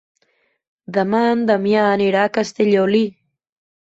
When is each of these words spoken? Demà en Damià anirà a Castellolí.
Demà 0.95 1.19
en 1.33 1.43
Damià 1.51 1.83
anirà 1.91 2.25
a 2.29 2.33
Castellolí. 2.37 3.03